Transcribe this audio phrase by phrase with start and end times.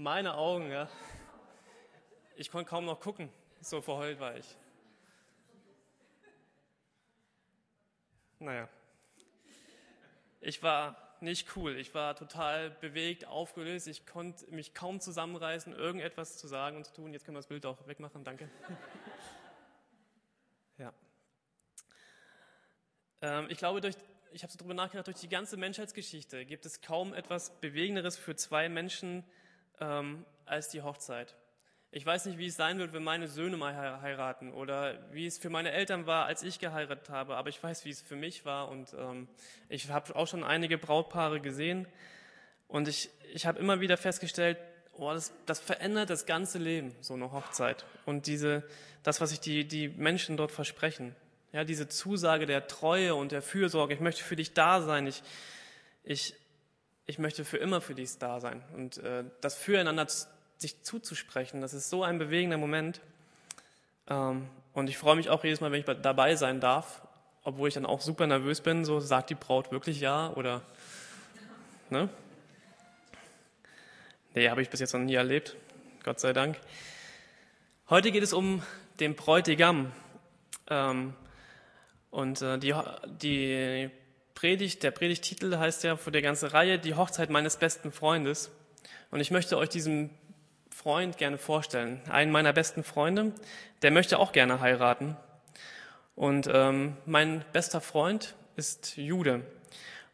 [0.00, 0.88] Meine Augen, ja.
[2.36, 4.46] Ich konnte kaum noch gucken, so verheult war ich.
[8.38, 8.68] Naja.
[10.40, 11.76] Ich war nicht cool.
[11.76, 13.88] Ich war total bewegt, aufgelöst.
[13.88, 17.12] Ich konnte mich kaum zusammenreißen, irgendetwas zu sagen und zu tun.
[17.12, 18.22] Jetzt können wir das Bild auch wegmachen.
[18.22, 18.48] Danke.
[20.78, 20.94] ja.
[23.20, 23.96] Ähm, ich glaube, durch,
[24.30, 28.36] ich habe so darüber nachgedacht, durch die ganze Menschheitsgeschichte gibt es kaum etwas Bewegenderes für
[28.36, 29.24] zwei Menschen
[29.80, 31.34] ähm, als die Hochzeit.
[31.90, 35.38] Ich weiß nicht, wie es sein wird, wenn meine Söhne mal heiraten oder wie es
[35.38, 38.44] für meine Eltern war, als ich geheiratet habe, aber ich weiß, wie es für mich
[38.44, 39.26] war und ähm,
[39.70, 41.86] ich habe auch schon einige Brautpaare gesehen
[42.66, 44.58] und ich, ich habe immer wieder festgestellt,
[44.92, 48.64] oh, das, das verändert das ganze Leben, so eine Hochzeit und diese,
[49.02, 51.16] das, was sich die, die Menschen dort versprechen.
[51.52, 55.22] Ja, diese Zusage der Treue und der Fürsorge, ich möchte für dich da sein, ich,
[56.04, 56.34] ich,
[57.08, 60.06] ich möchte für immer für dich da sein und äh, das Füreinander
[60.58, 61.62] sich zuzusprechen.
[61.62, 63.00] Das ist so ein bewegender Moment.
[64.08, 67.00] Ähm, und ich freue mich auch jedes Mal, wenn ich dabei sein darf,
[67.44, 68.84] obwohl ich dann auch super nervös bin.
[68.84, 70.60] So sagt die Braut wirklich ja oder
[71.88, 72.10] ne?
[74.34, 75.56] Nee, habe ich bis jetzt noch nie erlebt.
[76.04, 76.60] Gott sei Dank.
[77.88, 78.62] Heute geht es um
[79.00, 79.92] den Bräutigam.
[80.68, 81.14] Ähm,
[82.10, 82.74] und äh, die,
[83.06, 83.90] die
[84.38, 88.52] Predigt, der Predigtitel heißt ja für die ganze Reihe Die Hochzeit meines besten Freundes.
[89.10, 90.10] Und ich möchte euch diesen
[90.70, 92.00] Freund gerne vorstellen.
[92.08, 93.32] Einen meiner besten Freunde,
[93.82, 95.16] der möchte auch gerne heiraten.
[96.14, 99.42] Und ähm, mein bester Freund ist Jude.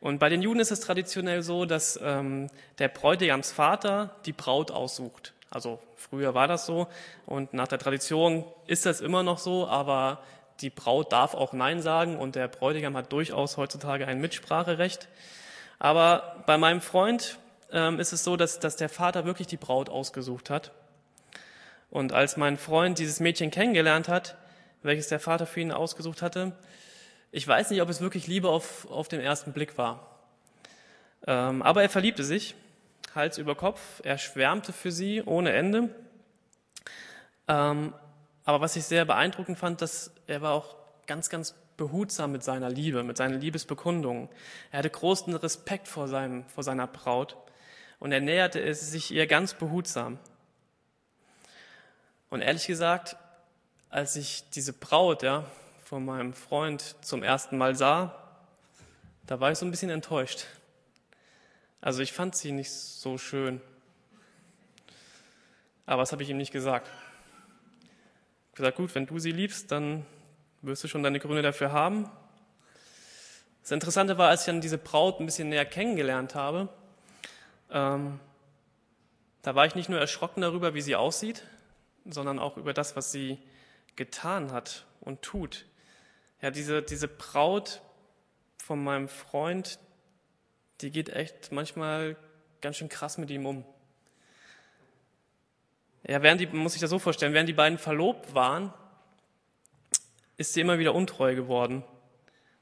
[0.00, 2.46] Und bei den Juden ist es traditionell so, dass ähm,
[2.78, 5.34] der Bräutigamsvater die Braut aussucht.
[5.50, 6.88] Also früher war das so
[7.26, 10.22] und nach der Tradition ist das immer noch so, aber
[10.60, 15.08] die Braut darf auch Nein sagen und der Bräutigam hat durchaus heutzutage ein Mitspracherecht.
[15.78, 17.38] Aber bei meinem Freund
[17.72, 20.72] ähm, ist es so, dass, dass der Vater wirklich die Braut ausgesucht hat.
[21.90, 24.36] Und als mein Freund dieses Mädchen kennengelernt hat,
[24.82, 26.52] welches der Vater für ihn ausgesucht hatte,
[27.32, 30.20] ich weiß nicht, ob es wirklich Liebe auf, auf den ersten Blick war.
[31.26, 32.54] Ähm, aber er verliebte sich,
[33.14, 35.88] Hals über Kopf, er schwärmte für sie ohne Ende.
[37.48, 37.92] Ähm,
[38.44, 42.70] aber was ich sehr beeindruckend fand, dass er war auch ganz, ganz behutsam mit seiner
[42.70, 44.28] Liebe, mit seinen Liebesbekundungen.
[44.70, 47.36] Er hatte großen Respekt vor, seinem, vor seiner Braut
[47.98, 50.18] und er näherte sich ihr ganz behutsam.
[52.30, 53.16] Und ehrlich gesagt,
[53.90, 55.44] als ich diese Braut ja,
[55.84, 58.20] von meinem Freund zum ersten Mal sah,
[59.26, 60.46] da war ich so ein bisschen enttäuscht.
[61.80, 63.60] Also ich fand sie nicht so schön.
[65.86, 66.90] Aber das habe ich ihm nicht gesagt.
[68.54, 70.06] Gesagt, gut, wenn du sie liebst, dann
[70.62, 72.08] wirst du schon deine Gründe dafür haben.
[73.62, 76.68] Das Interessante war, als ich dann diese Braut ein bisschen näher kennengelernt habe,
[77.70, 78.20] ähm,
[79.42, 81.42] da war ich nicht nur erschrocken darüber, wie sie aussieht,
[82.04, 83.38] sondern auch über das, was sie
[83.96, 85.66] getan hat und tut.
[86.40, 87.82] Ja, diese, diese Braut
[88.62, 89.78] von meinem Freund,
[90.80, 92.16] die geht echt manchmal
[92.60, 93.64] ganz schön krass mit ihm um.
[96.06, 98.72] Ja, während die, muss ich das so vorstellen, während die beiden verlobt waren,
[100.36, 101.82] ist sie immer wieder untreu geworden,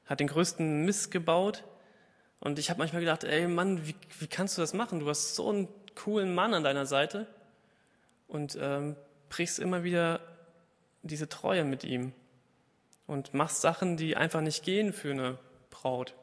[0.05, 1.63] hat den größten Mist gebaut.
[2.39, 4.99] Und ich habe manchmal gedacht, ey Mann, wie, wie kannst du das machen?
[4.99, 7.27] Du hast so einen coolen Mann an deiner Seite.
[8.27, 8.95] Und ähm,
[9.29, 10.21] brichst immer wieder
[11.01, 12.13] diese Treue mit ihm.
[13.07, 15.37] Und machst Sachen, die einfach nicht gehen für eine
[15.69, 16.13] Braut.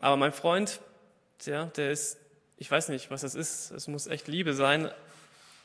[0.00, 0.80] Aber mein Freund,
[1.46, 2.18] der, der ist,
[2.56, 4.90] ich weiß nicht, was das ist, es muss echt Liebe sein,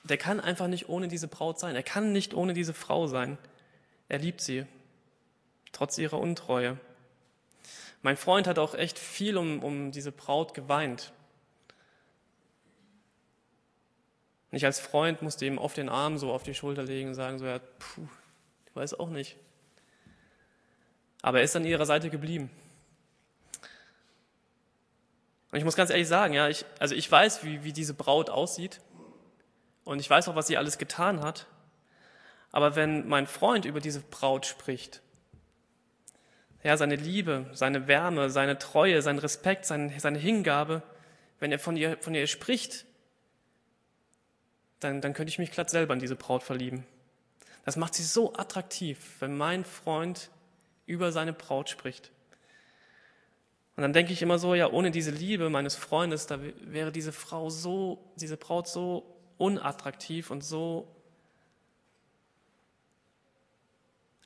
[0.04, 1.76] der kann einfach nicht ohne diese Braut sein.
[1.76, 3.38] Er kann nicht ohne diese Frau sein.
[4.10, 4.66] Er liebt sie,
[5.72, 6.78] trotz ihrer Untreue.
[8.02, 11.14] Mein Freund hat auch echt viel um, um diese Braut geweint.
[14.52, 17.16] Und ich als Freund musste ihm oft den Arm so auf die Schulter legen und
[17.16, 18.08] sagen so, ja, puh,
[18.68, 19.38] ich weiß auch nicht.
[21.22, 22.52] Aber er ist an ihrer Seite geblieben.
[25.52, 28.30] Und ich muss ganz ehrlich sagen, ja, ich, also ich weiß, wie, wie diese Braut
[28.30, 28.82] aussieht.
[29.86, 31.48] Und ich weiß auch, was sie alles getan hat.
[32.52, 35.02] Aber wenn mein Freund über diese Braut spricht,
[36.64, 40.82] ja, seine Liebe, seine Wärme, seine Treue, sein Respekt, seine, seine Hingabe,
[41.40, 42.86] wenn er von ihr, von ihr spricht,
[44.80, 46.86] dann, dann könnte ich mich glatt selber in diese Braut verlieben.
[47.66, 50.30] Das macht sie so attraktiv, wenn mein Freund
[50.86, 52.12] über seine Braut spricht.
[53.76, 57.12] Und dann denke ich immer so, ja, ohne diese Liebe meines Freundes, da wäre diese
[57.12, 59.13] Frau so, diese Braut so
[59.44, 60.88] unattraktiv und so.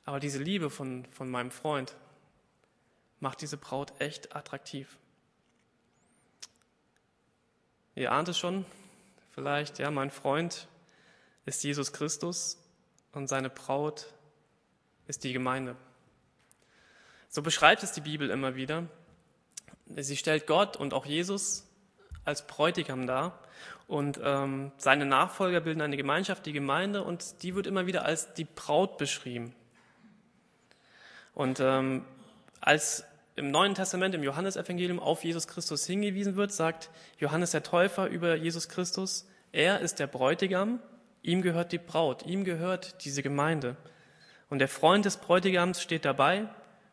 [0.04, 1.96] Aber diese Liebe von, von meinem Freund,
[3.18, 4.96] macht diese Braut echt attraktiv.
[7.96, 8.64] Ihr ahnt es schon,
[9.32, 10.68] vielleicht, ja, mein Freund
[11.46, 12.56] ist Jesus Christus
[13.10, 14.14] und seine Braut
[15.08, 15.74] ist die Gemeinde.
[17.28, 18.86] So beschreibt es die Bibel immer wieder.
[19.96, 21.64] Sie stellt Gott und auch Jesus
[22.24, 23.42] als Bräutigam dar
[23.88, 28.34] und ähm, seine Nachfolger bilden eine Gemeinschaft, die Gemeinde, und die wird immer wieder als
[28.34, 29.54] die Braut beschrieben.
[31.34, 32.04] Und ähm,
[32.60, 33.04] als
[33.34, 38.34] im Neuen Testament, im Johannesevangelium auf Jesus Christus hingewiesen wird, sagt Johannes der Täufer über
[38.34, 40.80] Jesus Christus, er ist der Bräutigam,
[41.22, 43.76] ihm gehört die Braut, ihm gehört diese Gemeinde.
[44.50, 46.46] Und der Freund des Bräutigams steht dabei,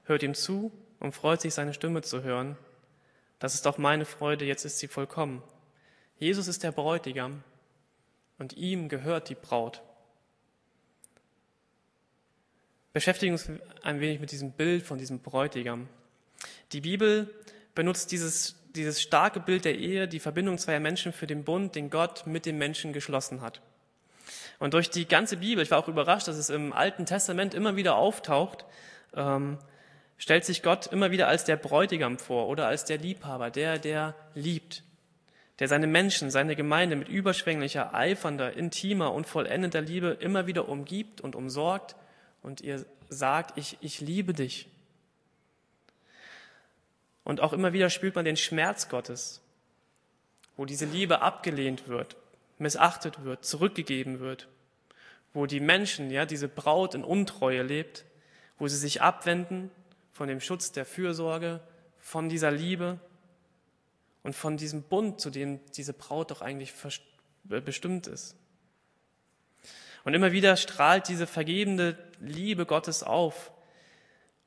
[0.05, 0.71] hört ihm zu
[1.01, 2.57] und freut sich, seine Stimme zu hören.
[3.39, 5.43] Das ist doch meine Freude, jetzt ist sie vollkommen.
[6.17, 7.43] Jesus ist der Bräutigam
[8.37, 9.81] und ihm gehört die Braut.
[12.93, 13.49] Beschäftigen uns
[13.83, 15.89] ein wenig mit diesem Bild von diesem Bräutigam.
[16.71, 17.33] Die Bibel
[17.73, 21.89] benutzt dieses, dieses starke Bild der Ehe, die Verbindung zweier Menschen für den Bund, den
[21.89, 23.61] Gott mit dem Menschen geschlossen hat.
[24.59, 27.75] Und durch die ganze Bibel, ich war auch überrascht, dass es im Alten Testament immer
[27.75, 28.63] wieder auftaucht,
[29.13, 29.57] ähm,
[30.17, 34.15] stellt sich Gott immer wieder als der Bräutigam vor oder als der Liebhaber, der, der
[34.33, 34.84] liebt,
[35.59, 41.21] der seine Menschen, seine Gemeinde mit überschwänglicher, eifernder, intimer und vollendender Liebe immer wieder umgibt
[41.21, 41.95] und umsorgt
[42.41, 44.67] und ihr sagt, ich, ich liebe dich.
[47.23, 49.41] Und auch immer wieder spürt man den Schmerz Gottes,
[50.57, 52.17] wo diese Liebe abgelehnt wird,
[52.59, 54.47] missachtet wird, zurückgegeben wird,
[55.33, 58.05] wo die Menschen, ja, diese Braut in Untreue lebt,
[58.59, 59.71] wo sie sich abwenden
[60.11, 61.61] von dem Schutz der Fürsorge,
[61.99, 62.99] von dieser Liebe
[64.25, 66.73] und von diesem Bund, zu dem diese Braut doch eigentlich
[67.43, 68.35] bestimmt ist.
[70.03, 73.51] Und immer wieder strahlt diese vergebende Liebe Gottes auf,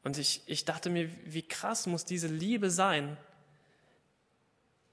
[0.05, 3.17] und ich, ich dachte mir, wie krass muss diese Liebe sein,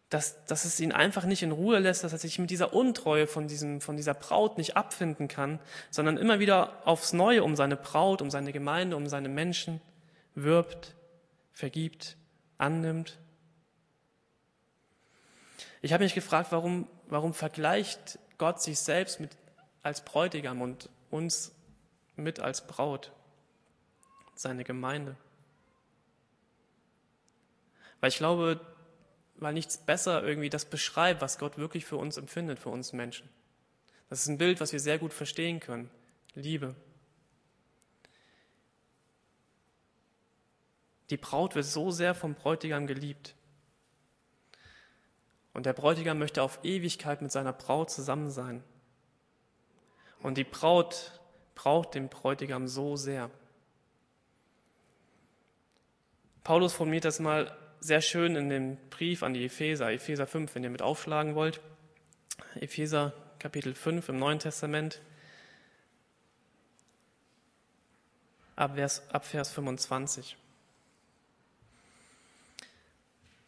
[0.09, 3.25] dass, dass es ihn einfach nicht in Ruhe lässt, dass er sich mit dieser Untreue
[3.25, 5.59] von, diesem, von dieser Braut nicht abfinden kann,
[5.89, 9.79] sondern immer wieder aufs Neue um seine Braut, um seine Gemeinde, um seine Menschen
[10.33, 10.95] wirbt,
[11.53, 12.17] vergibt,
[12.57, 13.17] annimmt.
[15.85, 19.37] Ich habe mich gefragt, warum, warum vergleicht Gott sich selbst mit,
[19.83, 21.53] als Bräutigam und uns
[22.15, 23.11] mit als Braut?
[24.33, 25.15] seine Gemeinde.
[27.99, 28.59] Weil ich glaube,
[29.35, 33.29] weil nichts besser irgendwie das beschreibt, was Gott wirklich für uns empfindet, für uns Menschen.
[34.09, 35.91] Das ist ein Bild, was wir sehr gut verstehen können.
[36.33, 36.75] Liebe.
[41.11, 43.34] Die Braut wird so sehr vom Bräutigam geliebt.
[45.55, 48.61] Und der Bräutigam möchte auf Ewigkeit mit seiner Braut zusammen sein.
[50.21, 51.17] Und die Braut
[51.55, 53.31] braucht den Bräutigam so sehr.
[56.43, 60.63] Paulus formuliert das mal sehr schön in dem Brief an die Epheser, Epheser 5, wenn
[60.65, 61.61] ihr mit aufschlagen wollt.
[62.55, 65.01] Epheser Kapitel 5 im Neuen Testament,
[68.57, 70.35] ab Vers, ab Vers 25.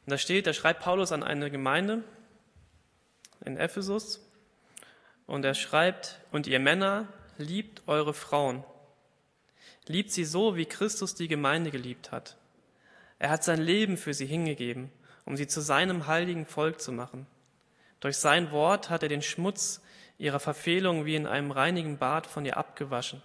[0.08, 2.04] Und da steht, da schreibt Paulus an eine Gemeinde
[3.46, 4.20] in Ephesus
[5.28, 7.08] und er schreibt, und ihr Männer
[7.38, 8.64] liebt eure Frauen.
[9.86, 12.38] Liebt sie so, wie Christus die Gemeinde geliebt hat
[13.20, 14.92] er hat sein Leben für sie hingegeben,
[15.26, 17.26] um sie zu seinem heiligen Volk zu machen.
[18.00, 19.82] Durch sein Wort hat er den Schmutz
[20.20, 23.22] ihrer Verfehlung wie in einem reinigen Bad von ihr abgewaschen.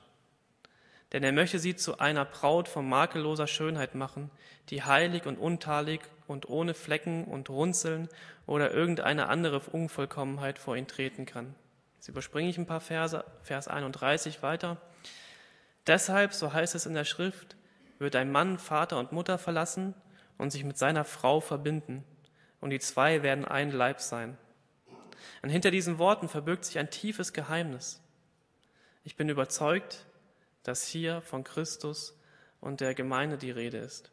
[1.12, 4.30] Denn er möchte sie zu einer Braut von makelloser Schönheit machen,
[4.70, 8.08] die heilig und untadelig und ohne Flecken und Runzeln
[8.46, 11.54] oder irgendeine andere Unvollkommenheit vor ihn treten kann.
[11.96, 14.78] Jetzt überspringe ich ein paar Verse, Vers 31 weiter.
[15.86, 17.56] Deshalb, so heißt es in der Schrift,
[17.98, 19.94] wird ein Mann Vater und Mutter verlassen
[20.38, 22.04] und sich mit seiner Frau verbinden,
[22.60, 24.38] und die zwei werden ein Leib sein.
[25.42, 28.00] Und hinter diesen Worten verbirgt sich ein tiefes Geheimnis.
[29.04, 30.06] Ich bin überzeugt,
[30.62, 32.16] dass hier von Christus
[32.60, 34.10] und der Gemeinde die Rede ist.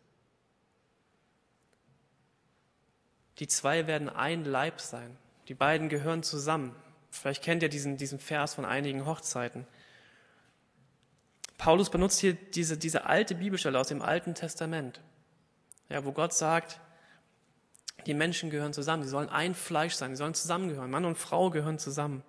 [3.39, 5.17] Die zwei werden ein Leib sein.
[5.47, 6.75] Die beiden gehören zusammen.
[7.09, 9.65] Vielleicht kennt ihr diesen, diesen Vers von einigen Hochzeiten.
[11.57, 15.01] Paulus benutzt hier diese, diese alte Bibelstelle aus dem Alten Testament,
[15.89, 16.79] ja, wo Gott sagt,
[18.05, 21.49] die Menschen gehören zusammen, sie sollen ein Fleisch sein, sie sollen zusammengehören, Mann und Frau
[21.49, 22.23] gehören zusammen.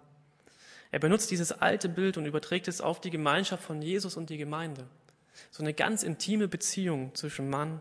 [0.91, 4.39] Er benutzt dieses alte Bild und überträgt es auf die Gemeinschaft von Jesus und die
[4.39, 4.87] Gemeinde.
[5.51, 7.81] So eine ganz intime Beziehung zwischen Mann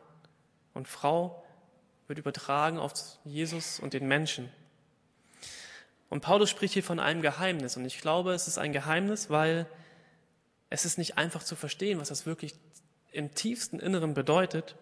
[0.73, 1.43] und Frau
[2.07, 4.51] wird übertragen auf Jesus und den Menschen.
[6.09, 7.77] Und Paulus spricht hier von einem Geheimnis.
[7.77, 9.67] Und ich glaube, es ist ein Geheimnis, weil
[10.69, 12.55] es ist nicht einfach zu verstehen, was das wirklich
[13.11, 14.75] im tiefsten Inneren bedeutet.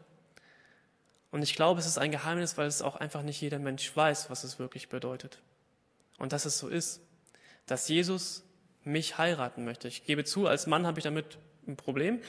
[1.31, 4.29] Und ich glaube, es ist ein Geheimnis, weil es auch einfach nicht jeder Mensch weiß,
[4.29, 5.39] was es wirklich bedeutet.
[6.17, 7.01] Und dass es so ist,
[7.67, 8.43] dass Jesus
[8.83, 9.87] mich heiraten möchte.
[9.87, 12.21] Ich gebe zu, als Mann habe ich damit ein Problem,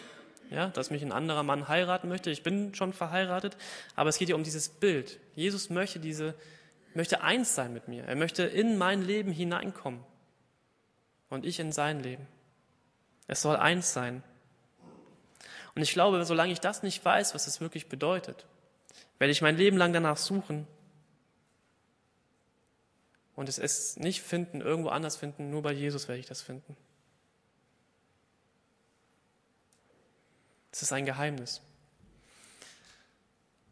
[0.50, 2.30] ja, dass mich ein anderer Mann heiraten möchte.
[2.30, 3.56] Ich bin schon verheiratet,
[3.94, 5.20] aber es geht ja um dieses Bild.
[5.34, 6.34] Jesus möchte diese,
[6.94, 8.04] möchte eins sein mit mir.
[8.04, 10.02] Er möchte in mein Leben hineinkommen
[11.30, 12.26] und ich in sein Leben.
[13.26, 14.22] Es soll eins sein.
[15.74, 18.46] Und ich glaube, solange ich das nicht weiß, was es wirklich bedeutet,
[19.18, 20.66] werde ich mein Leben lang danach suchen
[23.38, 26.76] und es ist nicht finden, irgendwo anders finden, nur bei Jesus werde ich das finden.
[30.72, 31.60] Es ist ein Geheimnis.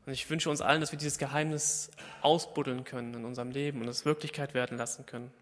[0.06, 1.90] Und ich wünsche uns allen, dass wir dieses Geheimnis
[2.22, 5.32] ausbuddeln können in unserem Leben und es Wirklichkeit werden lassen können.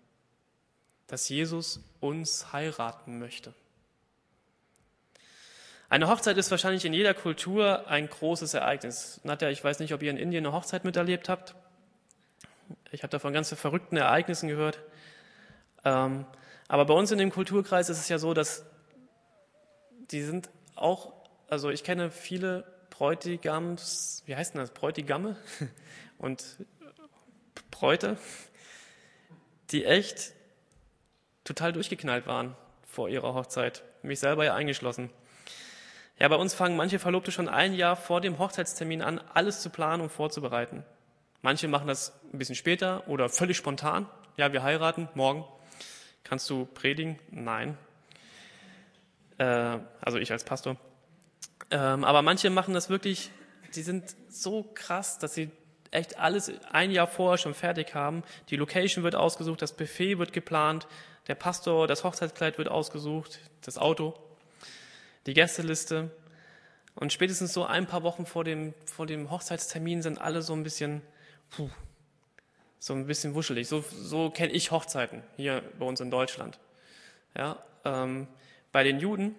[1.06, 3.52] Dass Jesus uns heiraten möchte.
[5.90, 9.20] Eine Hochzeit ist wahrscheinlich in jeder Kultur ein großes Ereignis.
[9.22, 11.54] Nadja, ich weiß nicht, ob ihr in Indien eine Hochzeit miterlebt habt.
[12.90, 14.80] Ich habe davon ganz verrückten Ereignissen gehört.
[15.84, 16.26] Ähm,
[16.68, 18.64] aber bei uns in dem Kulturkreis ist es ja so, dass
[20.10, 21.12] die sind auch,
[21.48, 25.36] also ich kenne viele Bräutigams, wie heißt denn das, Bräutigamme
[26.18, 26.44] und
[27.70, 28.16] Bräute,
[29.70, 30.32] die echt
[31.42, 32.54] total durchgeknallt waren
[32.86, 35.10] vor ihrer Hochzeit, mich selber ja eingeschlossen.
[36.18, 39.70] Ja, bei uns fangen manche Verlobte schon ein Jahr vor dem Hochzeitstermin an, alles zu
[39.70, 40.84] planen und vorzubereiten.
[41.44, 44.08] Manche machen das ein bisschen später oder völlig spontan.
[44.38, 45.44] Ja, wir heiraten morgen.
[46.22, 47.18] Kannst du predigen?
[47.30, 47.76] Nein.
[49.36, 50.78] Äh, also ich als Pastor.
[51.70, 53.30] Ähm, aber manche machen das wirklich,
[53.74, 55.50] die sind so krass, dass sie
[55.90, 58.22] echt alles ein Jahr vorher schon fertig haben.
[58.48, 60.86] Die Location wird ausgesucht, das Buffet wird geplant,
[61.26, 64.14] der Pastor, das Hochzeitskleid wird ausgesucht, das Auto
[65.26, 66.10] die Gästeliste.
[66.94, 70.62] Und spätestens so ein paar Wochen vor dem, vor dem Hochzeitstermin sind alle so ein
[70.62, 71.02] bisschen,
[71.50, 71.70] puh,
[72.78, 73.68] so ein bisschen wuschelig.
[73.68, 76.58] So, so kenne ich Hochzeiten hier bei uns in Deutschland.
[77.36, 78.28] Ja, ähm,
[78.72, 79.34] bei den Juden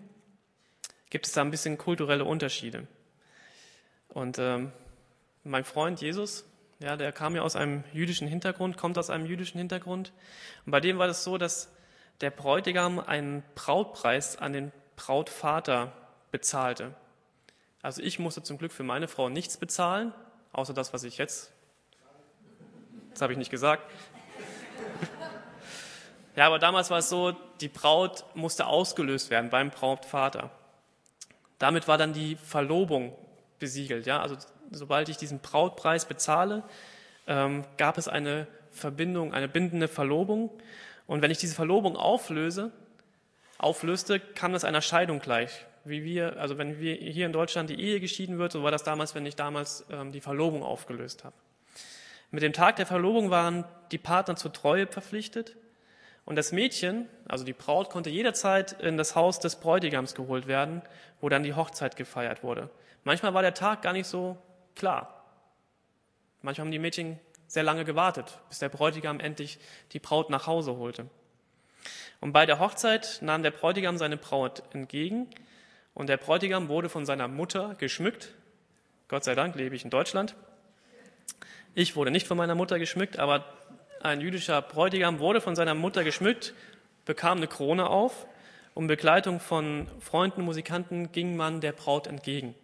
[1.10, 2.88] gibt es da ein bisschen kulturelle Unterschiede.
[4.10, 4.72] Und ähm,
[5.44, 6.46] mein Freund Jesus,
[6.80, 10.12] ja, der kam ja aus einem jüdischen Hintergrund, kommt aus einem jüdischen Hintergrund.
[10.66, 11.70] Und bei dem war das so, dass
[12.22, 15.92] der Bräutigam einen Brautpreis an den Brautvater
[16.32, 16.96] bezahlte.
[17.82, 20.14] Also ich musste zum Glück für meine Frau nichts bezahlen,
[20.54, 21.52] außer das, was ich jetzt.
[23.16, 23.90] Das habe ich nicht gesagt.
[26.36, 30.52] Ja, aber damals war es so, die Braut musste ausgelöst werden beim Brautvater.
[31.58, 33.16] Damit war dann die Verlobung
[33.58, 34.06] besiegelt.
[34.06, 34.36] Ja, also
[34.70, 36.64] sobald ich diesen Brautpreis bezahle,
[37.26, 40.50] ähm, gab es eine Verbindung, eine bindende Verlobung.
[41.08, 42.72] Und wenn ich diese Verlobung auflöse,
[43.58, 45.66] auflöste, kam das einer Scheidung gleich.
[45.86, 48.84] Wie wir, also wenn wir hier in Deutschland die Ehe geschieden wird, so war das
[48.84, 51.36] damals, wenn ich damals ähm, die Verlobung aufgelöst habe.
[52.32, 55.56] Mit dem Tag der Verlobung waren die Partner zur Treue verpflichtet
[56.26, 60.82] und das Mädchen, also die Braut, konnte jederzeit in das Haus des Bräutigams geholt werden,
[61.22, 62.70] wo dann die Hochzeit gefeiert wurde.
[63.04, 64.38] Manchmal war der Tag gar nicht so
[64.76, 65.24] klar.
[66.42, 69.60] Manchmal haben die Mädchen sehr lange gewartet, bis der Bräutigam endlich
[69.92, 71.08] die Braut nach Hause holte.
[72.22, 75.30] Und bei der Hochzeit nahm der Bräutigam seine Braut entgegen
[75.94, 78.34] und der Bräutigam wurde von seiner Mutter geschmückt.
[79.08, 80.36] Gott sei Dank lebe ich in Deutschland.
[81.78, 83.44] Ich wurde nicht von meiner Mutter geschmückt, aber
[84.02, 86.54] ein jüdischer Bräutigam wurde von seiner Mutter geschmückt,
[87.04, 88.28] bekam eine Krone auf
[88.74, 92.56] und Begleitung von Freunden, Musikanten ging man der Braut entgegen.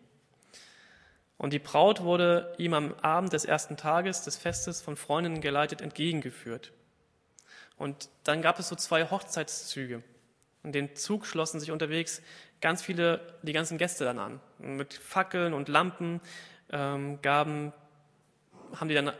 [1.37, 5.81] Und die Braut wurde ihm am Abend des ersten Tages des Festes von Freundinnen geleitet
[5.81, 6.71] entgegengeführt.
[7.75, 10.03] Und dann gab es so zwei Hochzeitszüge.
[10.63, 12.21] Und den Zug schlossen sich unterwegs
[12.61, 14.39] ganz viele, die ganzen Gäste dann an.
[14.57, 16.21] Mit Fackeln und Lampen
[16.71, 17.73] ähm, gaben,
[18.79, 19.11] haben die dann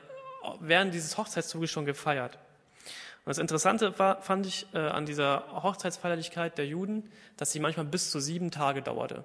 [0.59, 2.37] während dieses Hochzeitszuges schon gefeiert.
[3.23, 7.85] Und das Interessante war, fand ich äh, an dieser Hochzeitsfeierlichkeit der Juden, dass sie manchmal
[7.85, 9.23] bis zu sieben Tage dauerte.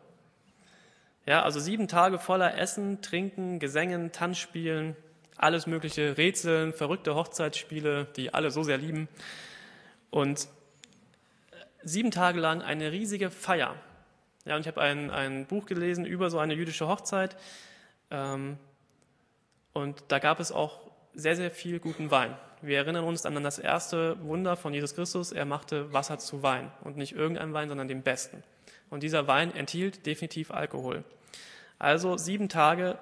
[1.25, 4.97] Ja, also sieben Tage voller Essen, Trinken, Gesängen, Tanzspielen,
[5.37, 9.09] alles mögliche Rätseln, verrückte Hochzeitsspiele, die alle so sehr lieben.
[10.11, 10.49] Und
[11.83, 13.75] sieben Tage lang eine riesige Feier.
[14.45, 17.37] Ja, und ich habe ein, ein Buch gelesen über so eine jüdische Hochzeit.
[18.11, 18.59] Ähm,
[19.76, 20.80] und da gab es auch
[21.12, 22.35] sehr, sehr viel guten Wein.
[22.62, 25.33] Wir erinnern uns an das erste Wunder von Jesus Christus.
[25.33, 26.71] Er machte Wasser zu Wein.
[26.83, 28.42] Und nicht irgendein Wein, sondern den besten.
[28.88, 31.04] Und dieser Wein enthielt definitiv Alkohol.
[31.78, 32.99] Also sieben Tage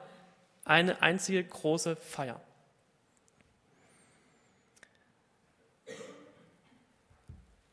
[0.64, 2.40] eine einzige große Feier.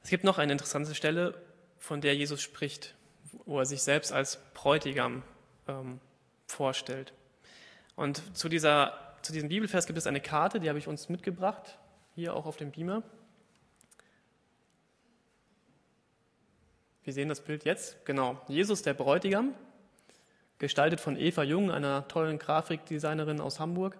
[0.03, 1.33] Es gibt noch eine interessante Stelle,
[1.79, 2.93] von der Jesus spricht,
[3.45, 5.23] wo er sich selbst als Bräutigam
[5.67, 5.99] ähm,
[6.45, 7.13] vorstellt.
[7.95, 11.77] Und zu, dieser, zu diesem Bibelvers gibt es eine Karte, die habe ich uns mitgebracht,
[12.15, 13.03] hier auch auf dem Beamer.
[17.03, 18.05] Wir sehen das Bild jetzt.
[18.05, 18.39] Genau.
[18.47, 19.55] Jesus, der Bräutigam,
[20.59, 23.97] gestaltet von Eva Jung, einer tollen Grafikdesignerin aus Hamburg.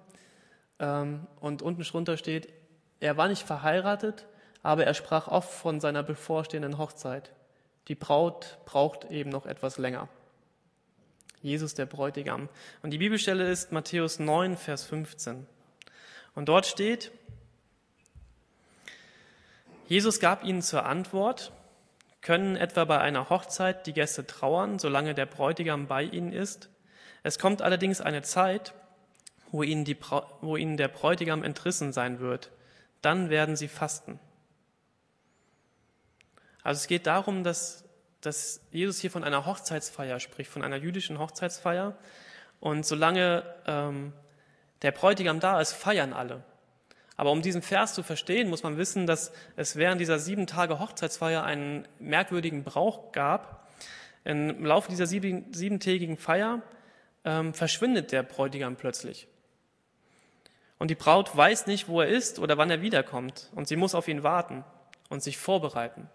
[0.80, 2.50] Ähm, und unten drunter steht,
[3.00, 4.28] er war nicht verheiratet,
[4.62, 7.32] aber er sprach oft von seiner bevorstehenden Hochzeit.
[7.88, 10.08] Die Braut braucht eben noch etwas länger.
[11.42, 12.50] Jesus der Bräutigam.
[12.82, 15.46] Und die Bibelstelle ist Matthäus 9, Vers 15.
[16.36, 17.12] Und dort steht,
[19.88, 21.52] Jesus gab ihnen zur Antwort,
[22.22, 26.70] können etwa bei einer Hochzeit die Gäste trauern, solange der Bräutigam bei ihnen ist.
[27.24, 28.74] Es kommt allerdings eine Zeit,
[29.52, 29.98] wo ihnen, die,
[30.42, 32.52] wo ihnen der Bräutigam entrissen sein wird.
[33.02, 34.20] Dann werden sie fasten.
[36.64, 37.84] Also es geht darum, dass,
[38.22, 41.96] dass Jesus hier von einer Hochzeitsfeier spricht, von einer jüdischen Hochzeitsfeier.
[42.60, 44.14] Und solange ähm,
[44.82, 46.44] der Bräutigam da ist, feiern alle.
[47.18, 50.80] Aber um diesen Vers zu verstehen, muss man wissen, dass es während dieser sieben Tage
[50.80, 53.70] Hochzeitsfeier einen merkwürdigen Brauch gab.
[54.24, 56.62] Im Laufe dieser sieben, siebentägigen Feier
[57.26, 59.28] ähm, verschwindet der Bräutigam plötzlich.
[60.80, 63.52] Und die Braut weiß nicht, wo er ist oder wann er wiederkommt.
[63.54, 64.64] Und sie muss auf ihn warten
[65.10, 66.10] und sich vorbereiten.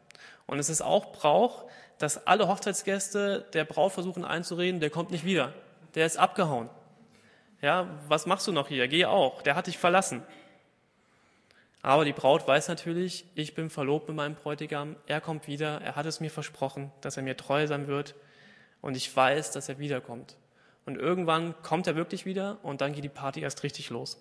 [0.46, 1.64] Und es ist auch Brauch,
[1.98, 5.52] dass alle Hochzeitsgäste der Braut versuchen einzureden, der kommt nicht wieder.
[5.94, 6.68] Der ist abgehauen.
[7.62, 8.86] Ja, was machst du noch hier?
[8.86, 9.42] Geh auch.
[9.42, 10.22] Der hat dich verlassen.
[11.82, 15.94] Aber die Braut weiß natürlich, ich bin verlobt mit meinem Bräutigam, er kommt wieder, er
[15.94, 18.16] hat es mir versprochen, dass er mir treu sein wird
[18.80, 20.36] und ich weiß, dass er wiederkommt.
[20.84, 24.20] Und irgendwann kommt er wirklich wieder und dann geht die Party erst richtig los.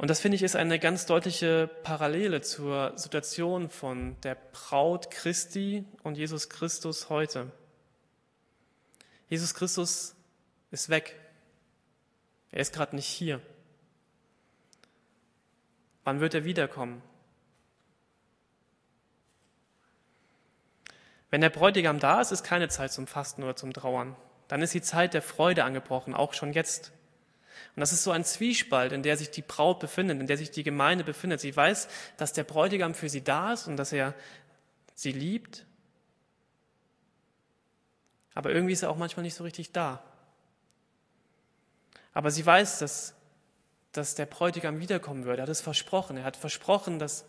[0.00, 5.84] Und das finde ich ist eine ganz deutliche Parallele zur Situation von der Braut Christi
[6.02, 7.52] und Jesus Christus heute.
[9.28, 10.14] Jesus Christus
[10.70, 11.20] ist weg.
[12.50, 13.42] Er ist gerade nicht hier.
[16.04, 17.02] Wann wird er wiederkommen?
[21.28, 24.16] Wenn der Bräutigam da ist, ist keine Zeit zum Fasten oder zum Trauern.
[24.48, 26.90] Dann ist die Zeit der Freude angebrochen, auch schon jetzt.
[27.76, 30.50] Und das ist so ein Zwiespalt, in der sich die Braut befindet, in der sich
[30.50, 31.40] die Gemeinde befindet.
[31.40, 34.14] Sie weiß, dass der Bräutigam für sie da ist und dass er
[34.94, 35.66] sie liebt.
[38.34, 40.02] Aber irgendwie ist er auch manchmal nicht so richtig da.
[42.12, 43.14] Aber sie weiß, dass
[43.92, 45.38] dass der Bräutigam wiederkommen würde.
[45.38, 46.16] Er hat es versprochen.
[46.16, 47.24] Er hat versprochen, dass,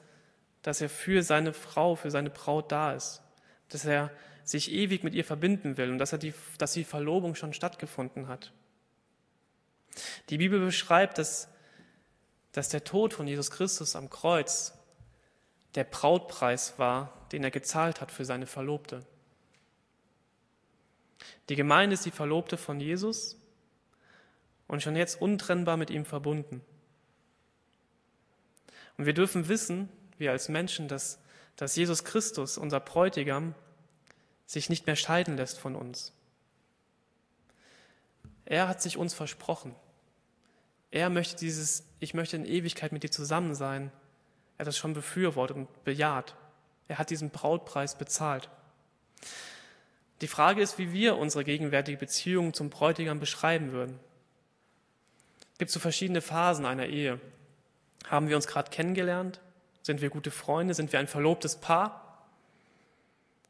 [0.61, 3.21] dass er für seine Frau, für seine Braut da ist.
[3.69, 4.11] Dass er
[4.43, 8.27] sich ewig mit ihr verbinden will und dass, er die, dass die Verlobung schon stattgefunden
[8.27, 8.51] hat.
[10.29, 11.47] Die Bibel beschreibt, dass,
[12.51, 14.73] dass der Tod von Jesus Christus am Kreuz
[15.75, 19.05] der Brautpreis war, den er gezahlt hat für seine Verlobte.
[21.49, 23.37] Die Gemeinde ist die Verlobte von Jesus
[24.67, 26.61] und schon jetzt untrennbar mit ihm verbunden.
[28.97, 31.19] Und wir dürfen wissen, wir als Menschen, dass,
[31.55, 33.55] dass Jesus Christus, unser Bräutigam,
[34.45, 36.13] sich nicht mehr scheiden lässt von uns.
[38.51, 39.73] Er hat sich uns versprochen.
[40.91, 43.91] Er möchte dieses, ich möchte in Ewigkeit mit dir zusammen sein.
[44.57, 46.35] Er hat das schon befürwortet und bejaht.
[46.87, 48.49] Er hat diesen Brautpreis bezahlt.
[50.21, 53.99] Die Frage ist, wie wir unsere gegenwärtige Beziehung zum Bräutigam beschreiben würden
[55.61, 57.19] gibt so verschiedene Phasen einer Ehe.
[58.07, 59.39] Haben wir uns gerade kennengelernt?
[59.83, 60.73] Sind wir gute Freunde?
[60.73, 62.25] Sind wir ein verlobtes Paar?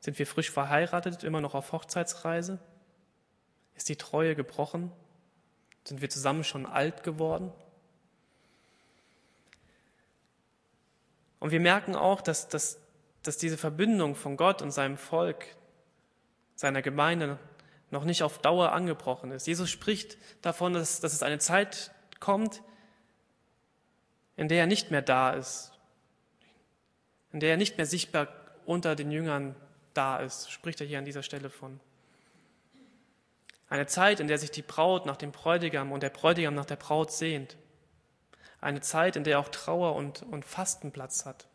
[0.02, 2.60] Sind wir frisch verheiratet, immer noch auf Hochzeitsreise?
[3.82, 4.92] Ist die Treue gebrochen?
[5.86, 7.52] Sind wir zusammen schon alt geworden?
[11.40, 12.78] Und wir merken auch, dass, dass,
[13.24, 15.48] dass diese Verbindung von Gott und seinem Volk,
[16.54, 17.40] seiner Gemeinde
[17.90, 19.48] noch nicht auf Dauer angebrochen ist.
[19.48, 21.90] Jesus spricht davon, dass, dass es eine Zeit
[22.20, 22.62] kommt,
[24.36, 25.72] in der er nicht mehr da ist,
[27.32, 28.28] in der er nicht mehr sichtbar
[28.68, 29.56] unter den Jüngern
[29.96, 31.80] da ist, spricht er hier an dieser Stelle von.
[33.72, 36.76] Eine Zeit, in der sich die Braut nach dem Bräutigam und der Bräutigam nach der
[36.76, 37.56] Braut sehnt.
[38.60, 41.48] Eine Zeit, in der auch Trauer und, und Fasten Platz hat.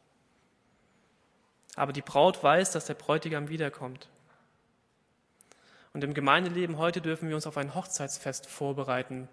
[1.74, 4.08] Aber die Braut weiß, dass der Bräutigam wiederkommt.
[5.92, 9.28] Und im Gemeindeleben heute dürfen wir uns auf ein Hochzeitsfest vorbereiten,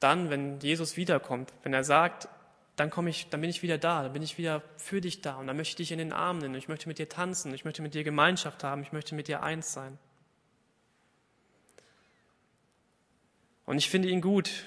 [0.00, 2.28] dann, wenn Jesus wiederkommt, wenn er sagt,
[2.76, 5.36] dann komme ich, dann bin ich wieder da, dann bin ich wieder für dich da
[5.36, 7.64] und dann möchte ich dich in den Arm nehmen, ich möchte mit dir tanzen, ich
[7.64, 9.98] möchte mit dir Gemeinschaft haben, ich möchte mit dir eins sein.
[13.70, 14.64] Und ich finde ihn gut,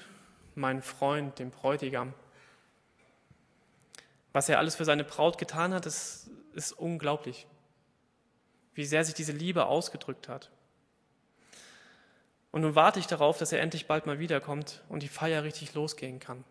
[0.54, 2.14] mein Freund, den Bräutigam.
[4.32, 7.46] Was er alles für seine Braut getan hat, ist, ist unglaublich.
[8.72, 10.50] Wie sehr sich diese Liebe ausgedrückt hat.
[12.50, 15.74] Und nun warte ich darauf, dass er endlich bald mal wiederkommt und die Feier richtig
[15.74, 16.42] losgehen kann.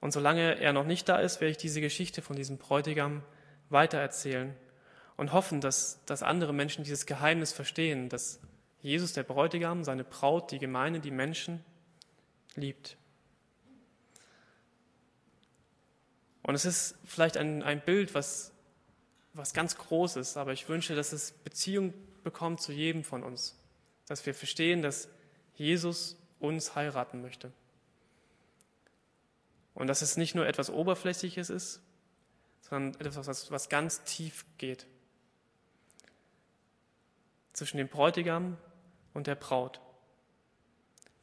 [0.00, 3.22] Und solange er noch nicht da ist, werde ich diese Geschichte von diesem Bräutigam
[3.68, 4.56] weitererzählen
[5.18, 8.40] und hoffen, dass, dass andere Menschen dieses Geheimnis verstehen, dass
[8.82, 11.64] Jesus, der Bräutigam, seine Braut, die Gemeinde, die Menschen
[12.56, 12.96] liebt.
[16.42, 18.52] Und es ist vielleicht ein, ein Bild, was,
[19.32, 23.56] was ganz groß ist, aber ich wünsche, dass es Beziehung bekommt zu jedem von uns.
[24.08, 25.08] Dass wir verstehen, dass
[25.54, 27.52] Jesus uns heiraten möchte.
[29.74, 31.80] Und dass es nicht nur etwas Oberflächliches ist,
[32.62, 34.86] sondern etwas, was, was ganz tief geht.
[37.52, 38.58] Zwischen dem Bräutigam
[39.14, 39.80] und der Braut,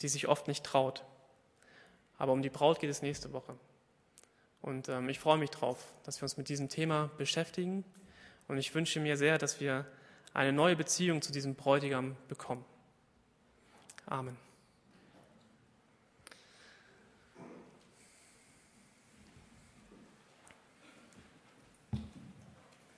[0.02, 1.04] die sich oft nicht traut.
[2.18, 3.56] Aber um die Braut geht es nächste Woche.
[4.62, 7.86] Und ähm, ich freue mich drauf, dass wir uns mit diesem Thema beschäftigen.
[8.48, 9.86] Und ich wünsche mir sehr, dass wir
[10.34, 12.66] eine neue Beziehung zu diesem Bräutigam bekommen.
[14.06, 14.49] Amen.